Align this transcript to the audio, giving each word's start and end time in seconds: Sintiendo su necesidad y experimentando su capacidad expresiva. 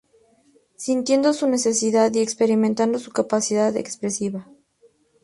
Sintiendo 0.77 1.31
su 1.31 1.47
necesidad 1.47 2.11
y 2.15 2.21
experimentando 2.21 2.97
su 2.97 3.11
capacidad 3.11 3.77
expresiva. 3.77 4.47